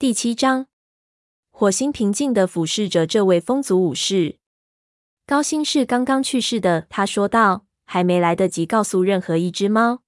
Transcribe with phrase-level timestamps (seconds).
[0.00, 0.68] 第七章，
[1.50, 4.36] 火星平静地俯视着这位风族武士。
[5.26, 10.02] 高星是刚刚去世的，他说道，还没来得及告诉任何一只猫。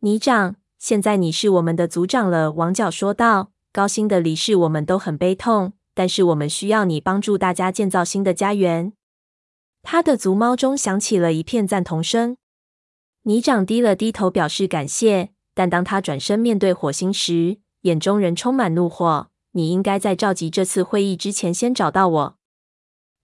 [0.00, 3.50] 泥长，现在你是我们的族长了，王角说道。
[3.72, 8.92] 高星的离世我们都很悲痛，但是我们需要你帮助大家建造新的家园。
[9.82, 12.36] 他的族猫中响起了一片赞同声。
[13.22, 19.28] 泥长低了低头表示感谢，但当他转身面对火星时，眼中仍充满怒火。
[19.52, 22.38] 你应该在召集这次会议之前先找到我。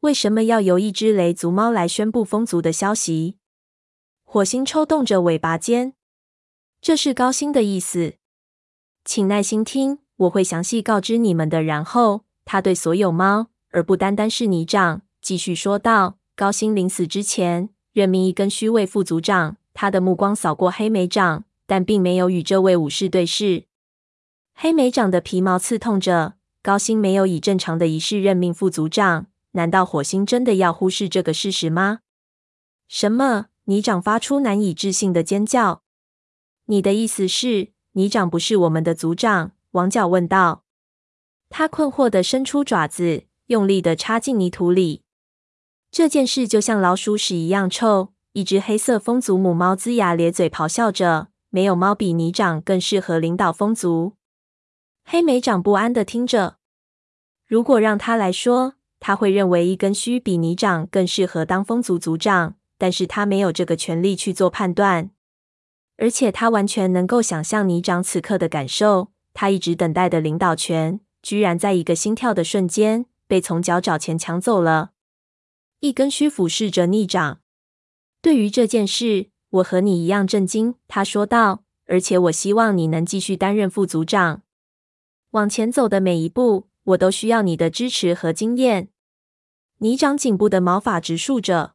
[0.00, 3.36] 为什么要由一只雷族猫来宣布风族的消息？
[4.24, 5.94] 火星抽动着尾巴尖。
[6.80, 8.14] 这是高星的意思。
[9.04, 11.62] 请耐心听，我会详细告知你们的。
[11.62, 23.64] 然后他对所有猫，而不单单是泥长，继续说道：“高星临死之前任命一根虚位副族长。”他的目光扫过黑莓掌，但并没有与这位武士对视。
[24.54, 26.34] 黑莓长的皮毛刺痛着。
[26.62, 31.98] 高星没有以正常的仪式任命副族长，难道火星真的要忽视这个事实吗？
[32.88, 33.48] 什么？
[33.64, 35.82] 泥长发出难以置信的尖叫。
[36.66, 39.52] 你的意思是，泥长不是我们的族长？
[39.72, 40.64] 王角问道。
[41.50, 45.02] 他困惑地伸出爪子，用力地插进泥土里。
[45.90, 48.14] 这件事就像老鼠屎一样臭。
[48.32, 51.28] 一只黑色风族母猫龇牙咧嘴咆哮着。
[51.50, 54.14] 没有猫比泥长更适合领导风族。
[55.04, 56.56] 黑莓长不安地听着。
[57.46, 65.10] 如果让他来说，他会认为一根须比泥长更适合当风族族长，但是他没有这个权利去做判断。
[65.96, 69.12] 而且他完全能够想象泥长此刻的感受。
[69.32, 74.92] 他一直等待的领导权，居然在一个心跳的瞬间被从脚爪前抢走了。
[75.80, 77.40] 一根须俯视着泥长。
[78.22, 80.76] 对于这件事，我和你一样震惊。
[80.88, 81.60] 他说道。
[81.86, 84.40] 而且我希望你能继续担任副族长。
[85.34, 88.88] 往前走的每一步，我都需要你的支持和经验。
[89.78, 91.74] 泥长颈部的毛发直竖着。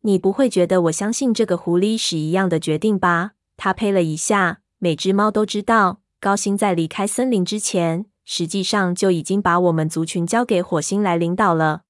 [0.00, 3.32] 你不会觉得我相信这个狐狸是一样的决定吧？
[3.58, 4.60] 他呸了一下。
[4.78, 11.82] 每只猫都知道，高星在离开森林之前，实际上就已经把我们族群交给火星来领导了。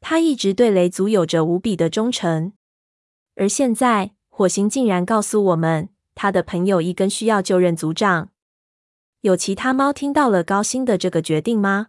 [0.00, 2.54] 他一直对雷族有着无比的忠诚，
[3.36, 8.30] 而现在火星竟然告诉我们，他的朋友一根需要就任族长。
[9.22, 11.88] 有其他猫听到了高星的这个决定吗？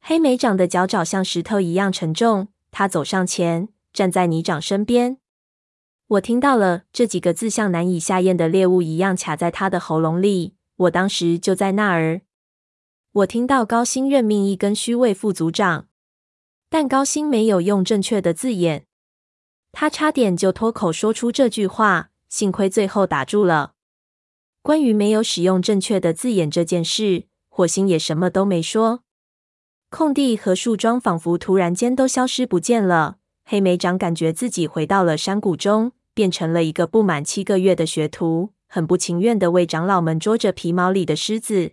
[0.00, 2.48] 黑莓长的脚爪像石头一样沉重。
[2.70, 5.16] 他走上前，站在泥长身边。
[6.08, 10.54] 我听到了这几个字，像难以下咽的猎物一样卡在他的喉咙里。
[10.76, 12.20] 我当时就在那儿。
[13.12, 15.86] 我听到高星任命一根虚位副组长，
[16.68, 18.84] 但高星没有用正确的字眼。
[19.72, 23.73] 他差点就脱口说出这句话，幸亏最后打住了。
[24.64, 29.02] 关于没有使用正确的字眼这件事，火星也什么都没说。
[29.90, 33.18] 空地和树桩仿佛突然间都消失不见了。
[33.44, 41.72] 黑莓长感觉自己回到了山谷中，变成了一个不满七个月的学徒，很不情愿的为长老们捉着皮毛里的虱子。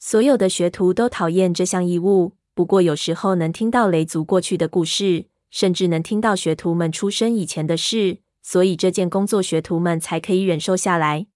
[0.00, 11.28] 所有的学徒都讨厌这项义务，不过有时候能听到雷族过去的故事，甚至能听到学徒们出生以前的事，所以这件工作学徒们才可以忍受下来。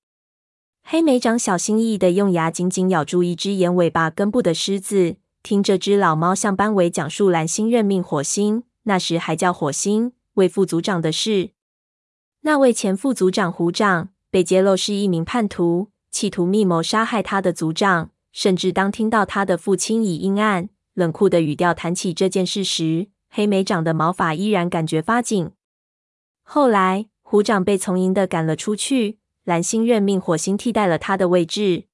[0.91, 11.51] 黑莓长小心翼翼地用牙紧紧咬住一只眼尾巴根部的狮子，听这只老猫向班维讲述蓝星任命火星（那时还叫火星）为副族长的事。
[12.41, 18.09] 那位前副族长虎掌被揭露是一名叛徒，企图密谋杀害他的族长。
[18.33, 25.51] 甚至当听到他的父亲以阴暗、冷酷的语调谈起这件事时，黑莓长的毛发依然感觉发紧。
[26.43, 29.18] 后来，虎掌被从营的赶了出去。
[29.49, 31.85] 蓝星任命火星替代了他的位置，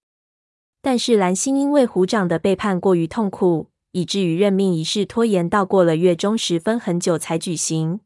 [0.82, 8.00] 但是蓝星因为虎掌的背叛过于痛苦，以至于任命仪式拖延到过了月中时分很久才举行。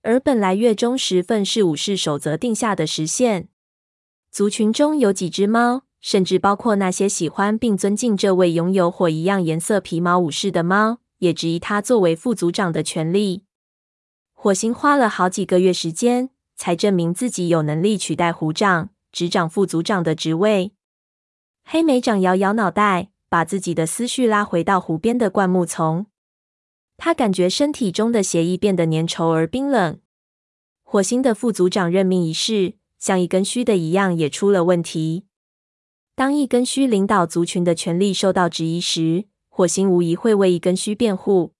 [0.00, 3.50] 而本来月中时分是武士守则定下的时限。
[4.30, 13.44] 族群中有几只猫，甚至包括那些喜欢并尊敬这位拥有火一样颜色皮毛武士的猫，也质疑他作为副族长的权利。
[14.32, 16.30] 火星花了好几个月时间。
[16.56, 20.72] 才证明自己有能力取代胡长执掌副组长的职位。
[21.64, 26.06] 黑莓长摇摇脑袋，把自己的思绪拉回到湖边的灌木丛。
[26.96, 29.98] 他感觉身体中的血液变得粘稠而冰冷。
[30.82, 35.26] 火星的副组长任命仪式，像一根须的一样，也出了问题。
[36.14, 41.53] 当一根须领导族群的权力受到质疑时，火星无疑会为一根须辩护。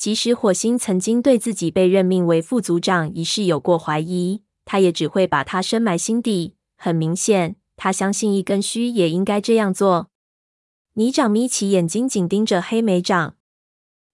[0.00, 6.56] 即使火星曾经对自己被任命为副族长一事有过怀疑，他也只会把它深埋心底。
[6.74, 10.08] 很明显，他相信一根须也应该这样做。
[10.94, 13.36] 泥长眯起眼睛，紧盯着黑莓长。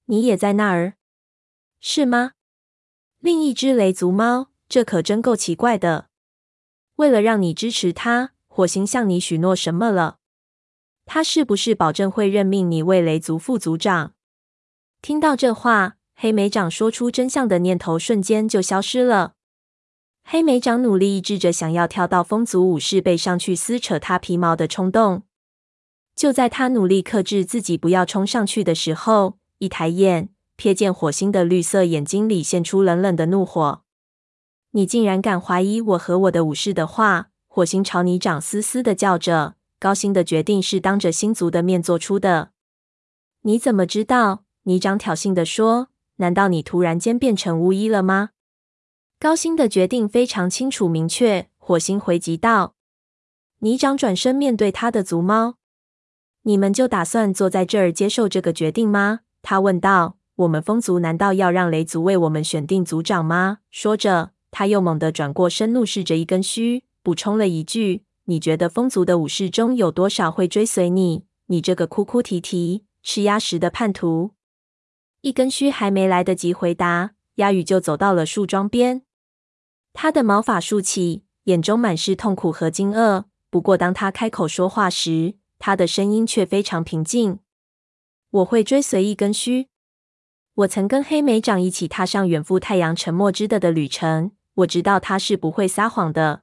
[0.06, 0.94] 你也在那儿，
[1.78, 2.32] 是吗？
[3.20, 6.08] 另一只雷族猫，这可真够奇怪的。
[6.96, 10.18] 为了让你支持他，火星向你许诺什么了？
[11.04, 14.14] 他是不是保证会任命你为雷族副族长？
[15.06, 19.34] 听到这话，黑莓长说出真相的念头瞬间就消失了。
[20.24, 25.22] 黑莓长努力抑制着想要跳到风族武士背上去撕扯他皮毛的冲动。
[26.16, 33.82] 就在他努力克制自己不要冲上去的时候，一抬眼瞥见火星的绿色眼睛里现出冷冷的怒火。
[34.72, 37.28] 你竟然敢怀疑我和我的武士的话！
[37.46, 39.54] 火星朝你长嘶嘶的叫着。
[39.78, 42.50] 高星的决定是当着星族的面做出的。
[43.42, 44.42] 你怎么知道？
[44.66, 48.30] 泥长挑衅地说：“难道你突然间变成巫医了吗？”
[49.20, 51.48] 高星的决定非常清楚明确。
[51.56, 52.74] 火星回击道。
[53.60, 55.54] 泥长转身面对他的族猫
[56.42, 60.18] ：“你们就打算坐在这儿接受这个决定吗？”他问道。
[60.36, 64.32] “我们风族难道要让雷族为我们选定族长吗？”说着。
[64.50, 71.24] 他又猛地转过身，怒视着一根须，补充了一句：“你觉得风族的武士中有多少会追随你？
[71.46, 74.32] 你这个哭哭啼啼、吃鸭食的叛徒！”
[75.26, 79.02] 一根须还没来得及回答，鸭羽就走到了树桩边。
[79.92, 83.24] 他的毛发竖起，眼中满是痛苦和惊愕。
[83.50, 87.40] 不过，当他开口说话时，他的声音却非常平静
[88.30, 89.66] ：“我会追随一根须。
[90.54, 96.42] 我曾跟黑莓长一起踏上远赴太阳沉没之地的旅程。”我知道他是不会撒谎的。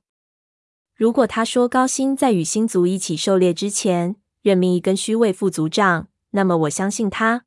[0.93, 7.45] 如果他说高星在与星族一起狩猎之前任命一根须为副族长，那么我相信他。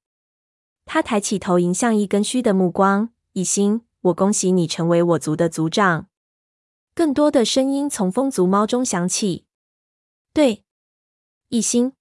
[0.86, 3.10] 他抬起头迎向一根须的目光。
[3.32, 6.08] 一心，我恭喜你成为我族的族长。
[6.94, 9.44] 更多的声音从风族猫中响起。
[10.32, 10.64] 对，
[11.50, 11.92] 一心，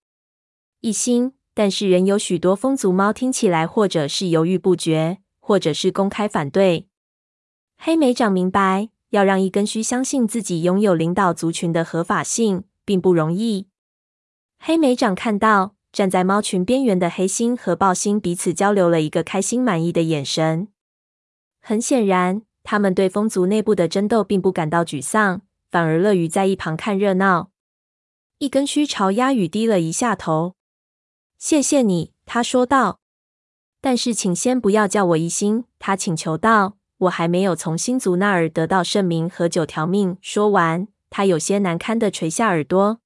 [0.80, 1.34] 一心。
[1.58, 6.90] 但是仍有许多风族猫听起来或者是犹豫不决，或者是公开反对。
[7.78, 13.70] 黑莓长明白，要让一根须相信自己拥有领导族群的合法性，并不容易。
[14.60, 20.68] 黑莓长看到站在猫群边缘的黑星和豹星彼此交流了一个开心满意的眼神。
[21.62, 27.50] 很显然，他们对风族内部的争斗并不感到沮丧，反而乐于在一旁看热闹。
[28.40, 30.56] 一根须朝鸭羽低了一下头。
[31.40, 33.00] “谢谢你。”他说道。
[33.80, 36.76] “但是请先不要叫我一星。”他请求道。
[36.98, 40.18] 我还没有从星族那儿得到圣名和九条命。
[40.22, 43.00] 说完，他有些难堪的垂下耳朵。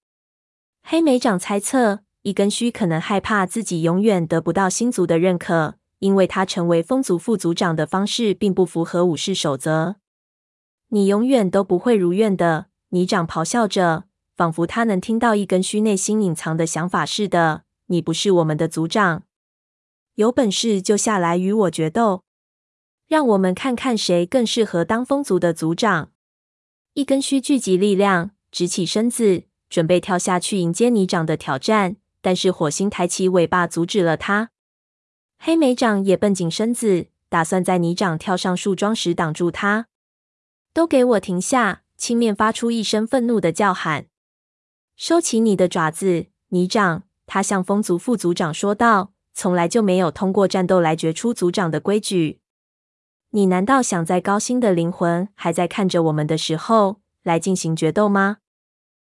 [0.81, 1.99] 黑莓长猜测，
[2.29, 9.95] 一根须可能害怕自己永远得不到星族的认可，因为他成为风族副族长的方式并不符合武士守则。
[10.89, 14.03] 你永远都不会如愿的，泥长咆哮着，
[14.35, 17.63] 仿佛他能听到一根须内心隐藏的想法似的。
[17.87, 19.23] 你不是我们的族长，
[20.13, 22.21] 有本事就下来与我决斗。
[23.07, 26.11] 让我们看看谁更适合当风族的族长。
[26.93, 31.95] 一根须聚集力量，直起身子，准备跳下去迎接泥长的挑战。
[32.21, 34.51] 但是火星抬起尾巴阻止了他。
[35.37, 39.87] 黑莓长也绷紧身子，打算在泥长跳上树桩时挡住他。
[40.73, 41.83] 都给我停下！
[41.97, 44.05] 青面发出一声愤怒的叫喊。
[44.95, 47.03] 收起你的爪子，泥长！
[47.25, 52.39] 他向风族副族长说道：“从来就没有通过战斗来决出族长的规矩。”
[53.31, 58.37] 你难道想在高星的灵魂还在看着我们的时候来进行决斗吗？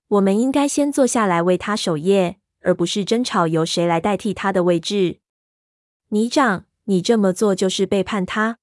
[0.10, 5.20] 我们应该先坐下来为他守夜，而不是争吵由谁来代替他的位置。
[6.10, 8.58] 泥长，你这么做就是背叛他。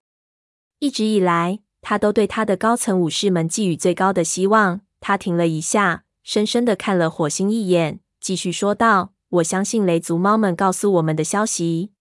[0.78, 4.80] 一直以来，他都对他的高层武士们寄予最高的希望。
[5.00, 11.92] 他停了一下，深深的看了火星一眼，继续说道：“我相信雷族猫们告诉我们的消息，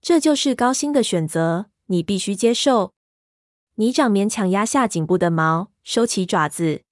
[0.00, 2.92] 这就是高星的选择。”你必须接受。
[3.76, 6.82] 泥长勉强压下颈部的毛，收起爪子。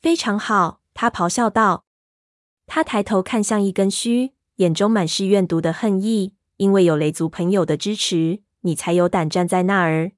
[0.00, 1.85] 非常好，他咆哮道。
[2.76, 6.34] 他抬头看向一根须，眼中满是怨毒的恨意。
[6.58, 10.12] 因为有雷族朋友的支持，你才有胆站在那儿。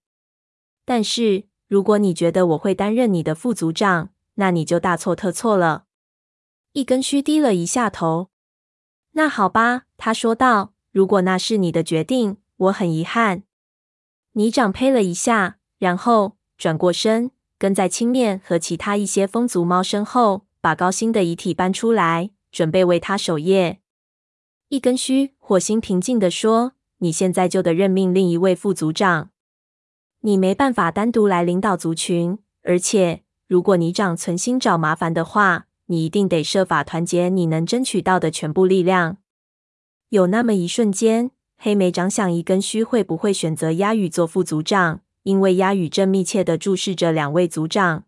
[0.85, 5.85] 但是，如果你觉得我会担任你的副族长，那你就大错特错了。
[6.73, 8.31] 一根须低了一下头。
[9.13, 10.73] 那好吧，他说道。
[10.91, 13.45] 如果那是你的决定，我很遗憾。
[14.33, 23.81] 泥掌呸了一下，然后转过身，跟在青面和其他一些风族猫身后，把高星的遗体搬出来，准备为他守夜。
[24.69, 29.31] 一根须，火星平静地说：“你现在就得任命另一位副族长。
[30.21, 39.19] 你没办法单独来领导族群，而且如果泥长存心找麻烦的话，你一定得设法团结你能争取到的全部力量。
[40.11, 48.05] 有那么一瞬间，黑莓长想一根须会不会选择鸦羽做副组长，因为鸦羽正密切地注视着两位族长。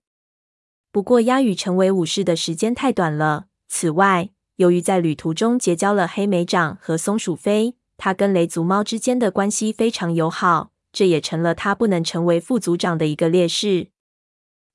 [0.91, 3.47] 不过，鸦羽成为武士的时间太短了。
[3.73, 13.87] 此外，由于在旅途中结交了黑莓长和松鼠飞，他跟雷族猫之间的关系非常友好，这也成了他不能成为副族长的一个劣势。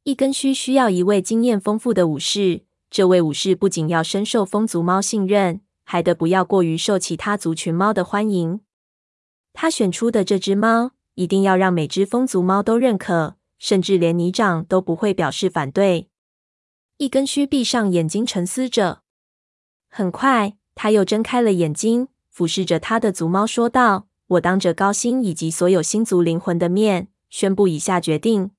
[0.06, 2.62] 一根须需要一位经验丰富的武士。
[2.90, 8.62] 这位武士不仅要深受风族猫信任，还得不要过于受其他族群猫的欢迎。
[9.52, 16.08] 他选出的这只猫一定要让每只风族猫都认可，甚至连泥长都不会表示反对。
[16.98, 19.02] 一根须闭上眼睛沉思着，
[19.90, 28.52] 很快他又睁开了眼睛，俯视着他的族猫说道：“我当着高星以及所有星族灵魂的面，宣布以下决定。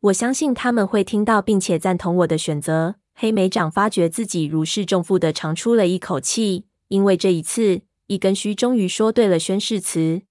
[0.00, 10.22] 我相信他们会听到并且赞同我的选择。”黑莓长发觉自己如释重负的长出了一口气，因为这一次，一根须终于说对了宣誓词。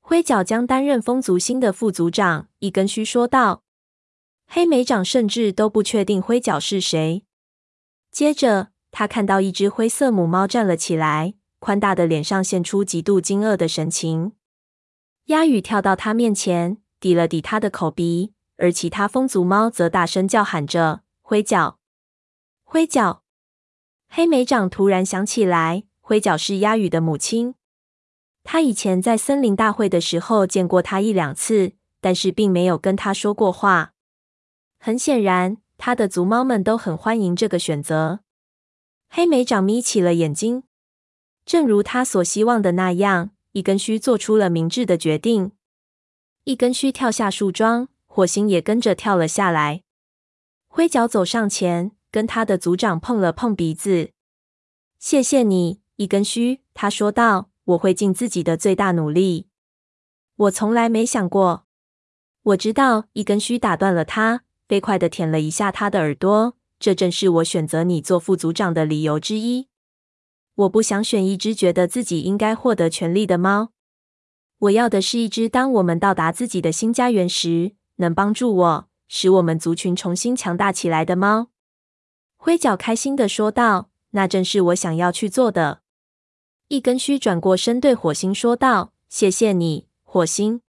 [0.00, 3.62] 灰角将担任风族新的副族长，一根须说道。
[4.54, 7.24] 黑莓长甚至都不确定灰脚是谁。
[8.10, 14.32] 接着，他看到一只灰色母猫站了起来，宽大的脸上现出极度惊愕的神情。
[15.28, 21.78] 鸦羽跳到他面前，抵了抵他的口鼻，而其他风族猫则大声叫喊着：“灰脚！”
[22.62, 23.22] 灰脚，
[24.10, 27.54] 黑莓长突然想起来，灰脚是鸦羽的母亲。
[28.44, 33.94] 他以前在森林大会的时候见过他一两次，但是并没有跟他说过话。
[34.84, 38.18] 很显然，他的族猫们都很欢迎这个选择。
[39.08, 40.64] 黑莓长眯起了眼睛，
[41.46, 45.52] 正如他所希望的那样，一根须做出了明智的决定。
[46.42, 49.84] 一根须跳下树桩，火星也跟着跳了下来。
[50.66, 51.92] 灰脚走上前。
[52.10, 54.10] 跟他的族长碰了碰鼻子，
[54.98, 56.60] 谢谢你，一根须。
[56.74, 59.46] 他说道：“我会尽自己的最大努力。”
[60.36, 61.66] 我从来没想过。
[62.42, 66.56] 我知道，一根须打断了他，飞快地舔了一下他的耳朵。
[66.78, 69.68] 这正是我选择你做副组长的理由之一。
[70.56, 73.70] 我不想选一只觉得自己应该获得权力的猫。
[74.58, 81.48] 我要的是一只当我们到达自己的新家园时，能帮助我，使我们族群重新强大起来的猫。
[82.36, 85.82] 灰脚开心的说道：“那正是我想要去做的。”
[86.66, 90.62] 一根须转过身对火星说道：“谢谢你，火星。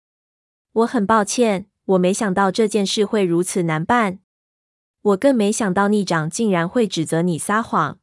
[0.73, 4.21] 我很抱歉，我没想到这件事会如此难办。
[5.03, 7.99] 我更没想到逆长竟然会指责你撒谎。”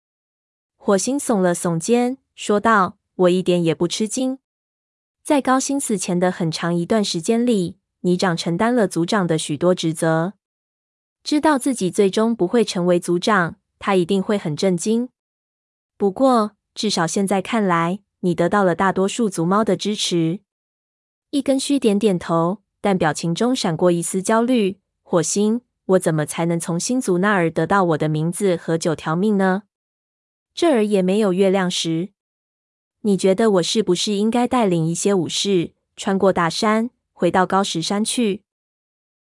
[0.76, 4.40] 火星耸了耸肩，说道：“我一点也不吃惊。
[5.24, 10.34] 在高星死前的很长一段时间里，逆长承担了族长的许多职责。”
[11.24, 15.10] 知道自己最终不会成为组长，他一定会很震惊。
[15.98, 20.40] 不过，至少现在看来，你得到了大多数族猫的支持。
[21.32, 24.80] 一根须点点头，但表情中闪过一丝焦虑。
[25.04, 29.64] 火星，我怎么才能从星族那儿得到我的名字和九条命呢？
[30.54, 32.10] 这儿也没有月亮石。
[33.02, 38.44] 你觉得我是不是应该带领一些武士穿过大山，回到高石山去？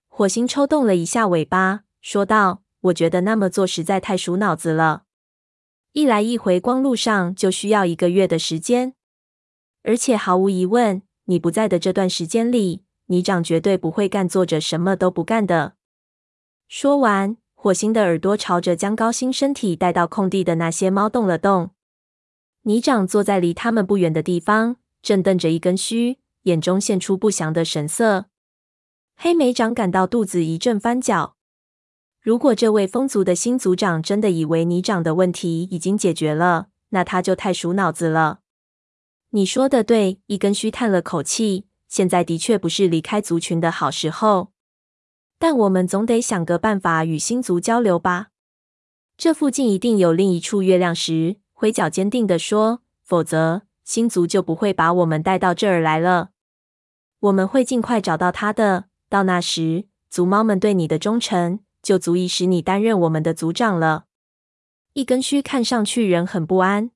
[0.07, 1.81] 火星抽动了一下尾巴。
[2.01, 5.03] 说道：“我觉得那么做实在太数脑子了。
[5.91, 8.95] 一来一回光路上就需要一个月的时间，
[9.83, 15.75] 而且毫无疑问，你不在的这段时间里，泥长绝对不会干坐着什么都不干的。”
[16.67, 21.71] 说完，火星的耳朵朝着将高星身体带到空地的那些猫动了动。
[22.63, 28.25] 泥长坐在离他们不远的地方，正瞪着一根须，眼中现出不祥的神色。
[29.15, 31.35] 黑莓长感到肚子一阵翻搅。
[32.19, 38.39] 如果这位风族的新族长真的以为泥长的问题已经解决了，那他就太数脑子了。
[39.29, 41.67] 你说的对，一根须叹了口气。
[41.87, 44.51] 现在的确不是离开族群的好时候，
[45.37, 48.27] 但我们总得想个办法与星族交流吧。
[49.17, 52.81] 这附近一定有另一处月亮石，灰脚坚定地说。
[53.03, 56.31] 否则，星族就不会把我们带到这儿来了。
[57.19, 58.85] 我们会尽快找到它的。
[59.09, 61.59] 到那时，族猫们对你的忠诚。
[61.85, 64.05] 就足以使你担任我们的族长了。
[64.93, 66.89] 一根须看上去仍很不安。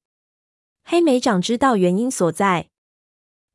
[0.83, 2.69] 黑莓长知道原因所在，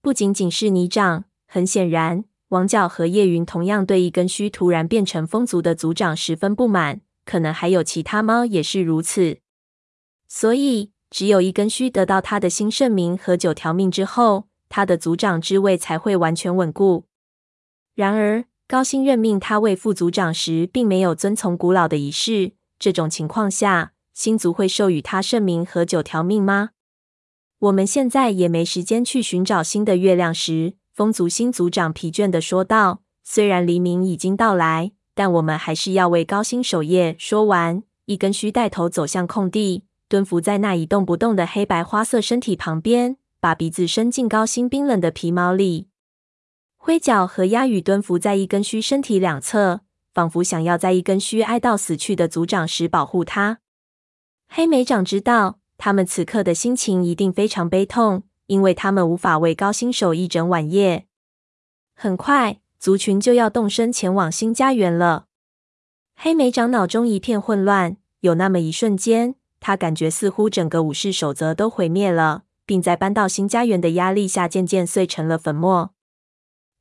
[0.05, 7.01] 不仅仅是泥长，很显然，王角和叶云同样对一根须突然变成风族的族长十分不满。
[7.25, 9.39] 可能还有其他猫也是如此。
[10.29, 17.07] 所以，只有一根须得到他的新圣名和九条命之后，他的族长之位才会完全稳固。
[17.95, 22.53] 然而，高星任命他为副族长时，并没有遵从古老的仪式。
[22.79, 26.73] 这种情况下，星族会授予他圣名和九条命吗？
[27.65, 30.75] 我们现在也没时间去寻找新的月亮石。
[30.93, 45.89] 风族新族长疲倦地说道：“虽然黎明已经到来，但我们还是要为高星守夜。”说完，一根须带头走向空地，蹲伏在那一动不动的黑白花色身体旁边，把鼻子伸进高星冰冷的皮毛里。
[46.77, 49.81] 灰脚和鸦羽蹲伏在一根须身体两侧，
[50.13, 53.61] 仿佛想要在一根须挨到死去的族长时保护他。
[54.49, 58.25] 黑莓长知道，他们此刻的心情一定非常悲痛。
[58.47, 61.07] 因为他们无法为高星守一整晚夜。
[61.95, 65.25] 很快，族群就要动身前往新家园了。
[66.15, 75.93] 黑莓长脑中一片混乱，有那么一瞬间，他感觉似乎整个武士守则都毁灭了，并在搬到新家园的压力下渐渐碎成了粉末。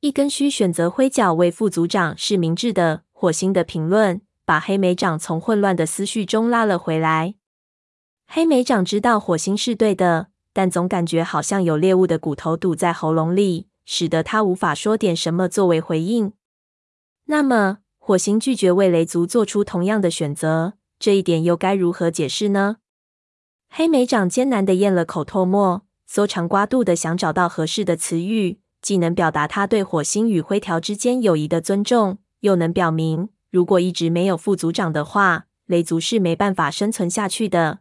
[0.00, 3.04] 一根须选择灰脚为副族长是明智的。
[3.10, 7.36] 火星的评论把黑莓长从混乱的思绪中拉了回来。
[8.26, 10.28] 黑莓长知道火星是对的。
[10.56, 16.32] 但总感觉好像有猎物的骨头堵在喉咙里，使得他无法说点什么作为回应。
[17.24, 22.76] 那么，火星拒绝为雷族做出同样的选择，这一点又该如何解释呢？
[23.68, 37.80] 黑莓长艰难地咽了口唾沫，搜肠刮肚的想找到合适的词语，既能表达他对火星与灰条之间友谊的尊重，又能表明，如果一直没有副族长的话，雷族是没办法生存下去的。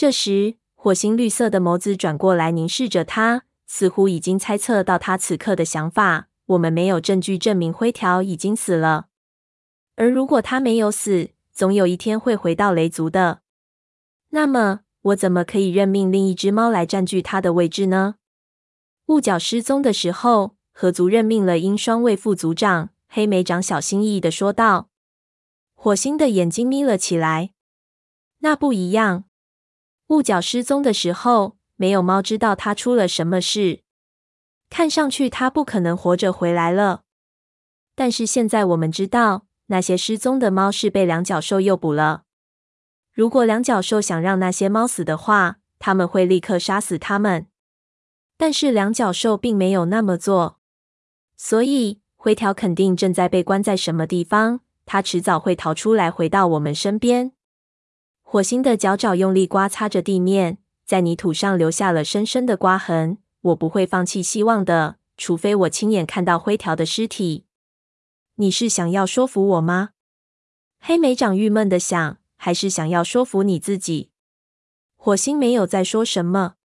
[0.00, 6.28] 这时，火星绿色的眸子转过来凝视着他，似乎已经猜测到他此刻的想法。
[6.46, 9.08] 我们没有证据证明灰条已经死了，
[9.96, 13.40] 而如果他没有死，总有一天会回到雷族的。
[14.28, 18.14] 那么，我怎么可以任命另一只猫来占据他的位置呢？
[19.06, 22.90] 雾角失踪的时候，河族任命了鹰双为副族长。
[23.08, 24.90] 黑莓长小心翼翼的说道。
[25.74, 27.50] 火星的眼睛眯了起来。
[28.38, 29.24] 那不一样。
[30.08, 33.80] 雾角失踪的时候，没有猫知道他出了什么事。
[34.70, 37.02] 看上去他不可能活着回来了。
[37.94, 42.22] 但是现在我们知道，那些失踪的猫是被两脚兽诱捕了。
[43.12, 47.46] 如果两脚兽想让那些猫死的话，他们会立刻杀死它们。
[48.36, 50.58] 但是两脚兽并没有那么做，
[51.36, 54.60] 所以灰条肯定正在被关在什么地方。
[54.86, 57.32] 它迟早会逃出来，回到我们身边。
[58.30, 63.16] 火星的脚爪用力刮擦着地面，在泥土上留下了深深的刮痕。
[63.40, 67.46] 我不会放弃希望的，除非我亲眼看到灰条的尸体。
[68.34, 69.92] 你是想要说服我吗？
[70.78, 74.10] 黑莓长郁闷的想，还是想要说服你自己？
[74.96, 76.56] 火星没有再说什么，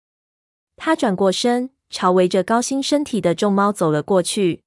[0.74, 4.64] 他转过身，朝围着高星身体的众猫走了过去。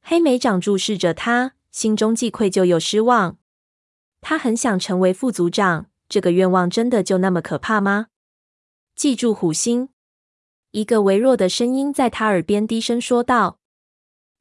[0.00, 3.38] 黑莓长注视着他，心中既愧疚又失望。
[4.20, 5.86] 他很想成为副组长。
[6.14, 8.06] 这个愿望真的就那么可怕吗？
[8.94, 9.88] 记住虎星，
[10.70, 13.58] 一个微弱的声音在他耳边低声说道。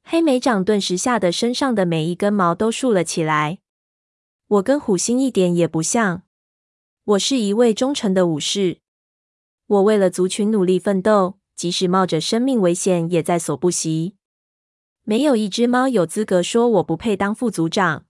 [0.04, 3.58] 黑莓长顿时吓得身上的每一根毛都竖了起来。
[4.46, 6.22] 我跟虎星一点也不像。
[7.06, 8.78] 我是一位忠诚的武士。
[9.66, 14.14] 我为了族群努力奋斗，即使冒着生命危险也在所不惜。
[15.02, 18.06] 没有一只猫有资格说我不配当副族长。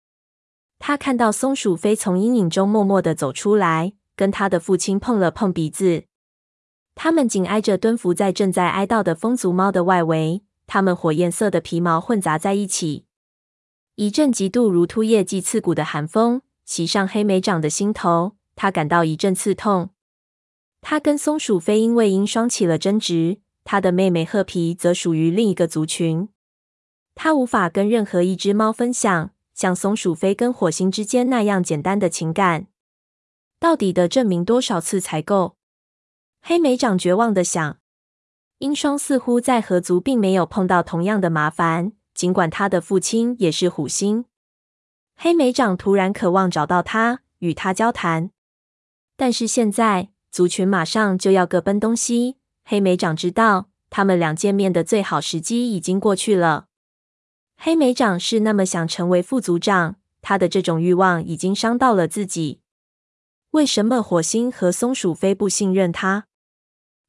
[0.85, 6.03] 他看到松鼠飞从阴影中默默的走出来，跟他的父亲碰了碰鼻子。
[6.93, 13.05] 他们紧挨着蹲伏在正在哀悼的风族猫的外围，他们火焰色的皮毛混杂在一起。
[13.95, 19.91] 一阵极度如秃叶既刺骨的寒风袭上黑莓长的心头，他感到一阵刺痛。
[20.81, 26.27] 他跟松鼠飞因为鹰双起了争执，他的妹妹褐皮则属于另一个族群。
[27.15, 29.32] 他无法跟任何一只猫分享。
[29.53, 32.67] 像松鼠飞跟火星之间那样简单的情感，
[33.59, 35.55] 到底得证明多少次才够？
[36.41, 37.77] 黑莓长绝望的想。
[38.59, 44.25] 英双似乎在河族并没有碰到同样的麻烦，尽管他的父亲也是虎星。
[45.15, 48.31] 黑莓长突然渴望找到他，与他交谈。
[49.15, 56.67] 但是现在族群马上就要各奔东西，黑莓长知道他们俩见面的最好时机已经过去了。
[57.65, 62.59] 黑莓长是那么想成为副组长，他的这种欲望已经伤到了自己。
[63.51, 66.25] 为什么火星和松鼠飞不信任他？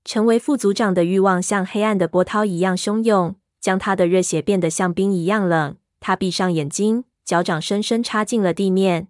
[0.05, 5.77] 成为副组长的欲望像黑暗的波涛一样汹涌，将他的热血变得像冰一样冷。
[5.99, 9.09] 他闭上眼睛，脚掌深深插进了地面。